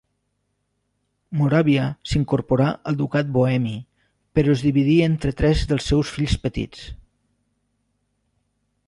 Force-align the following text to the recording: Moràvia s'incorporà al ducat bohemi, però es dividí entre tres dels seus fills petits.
Moràvia 1.41 1.83
s'incorporà 2.11 2.69
al 2.91 2.97
ducat 3.01 3.29
bohemi, 3.35 3.73
però 4.39 4.55
es 4.55 4.63
dividí 4.69 4.97
entre 5.09 5.35
tres 5.43 5.63
dels 5.73 5.91
seus 5.93 6.15
fills 6.17 6.37
petits. 6.47 6.89